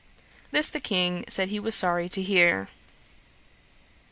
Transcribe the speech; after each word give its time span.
This 0.49 0.71
the 0.71 0.79
King 0.79 1.25
said 1.29 1.49
he 1.49 1.59
was 1.59 1.75
sorry 1.75 2.09
to 2.09 2.23
hear. 2.23 2.69